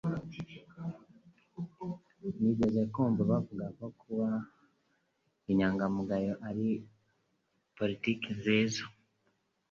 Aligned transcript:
Nigeze 2.39 2.81
kumva 2.93 3.21
bavuga 3.31 3.65
ko 3.77 3.85
kuba 4.01 4.27
inyangamugayo 5.51 6.33
ari 6.49 6.67
politiki 7.77 8.27
nziza 8.39 8.83